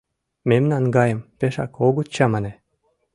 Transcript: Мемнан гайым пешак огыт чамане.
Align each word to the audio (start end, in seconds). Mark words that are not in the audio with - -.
Мемнан 0.49 0.85
гайым 0.95 1.19
пешак 1.39 1.73
огыт 1.87 2.07
чамане. 2.15 2.53